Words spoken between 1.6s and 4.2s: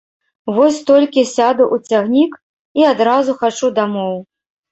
ў цягнік і адразу хачу дамоў!